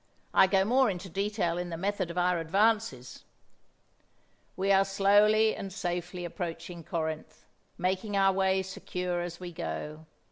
[0.33, 3.23] I go more into detail in the method of our advances:
[4.57, 7.45] "We are slowly and safely approaching Corinth,
[7.77, 10.07] making our way secure as we go.